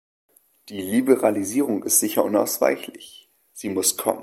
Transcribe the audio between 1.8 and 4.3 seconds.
ist sicher unausweichlich, sie muss kommen.